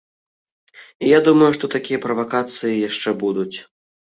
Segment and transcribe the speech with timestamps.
[1.05, 3.57] І я думаю, што такія правакацыі яшчэ будуць.